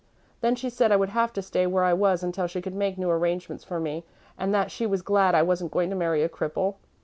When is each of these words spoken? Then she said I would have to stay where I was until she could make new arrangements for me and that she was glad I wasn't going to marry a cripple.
Then 0.39 0.55
she 0.55 0.71
said 0.71 0.91
I 0.91 0.95
would 0.95 1.09
have 1.09 1.31
to 1.33 1.43
stay 1.43 1.67
where 1.67 1.83
I 1.83 1.93
was 1.93 2.23
until 2.23 2.47
she 2.47 2.59
could 2.59 2.73
make 2.73 2.97
new 2.97 3.11
arrangements 3.11 3.63
for 3.63 3.79
me 3.79 4.03
and 4.35 4.51
that 4.51 4.71
she 4.71 4.87
was 4.87 5.03
glad 5.03 5.35
I 5.35 5.43
wasn't 5.43 5.69
going 5.71 5.91
to 5.91 5.95
marry 5.95 6.23
a 6.23 6.27
cripple. 6.27 6.77